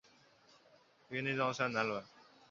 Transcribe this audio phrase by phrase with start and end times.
[1.11, 2.01] 位于内藏山南麓。